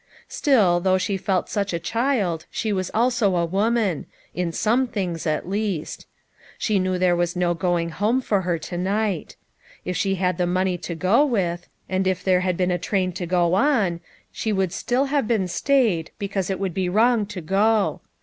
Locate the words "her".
8.41-8.57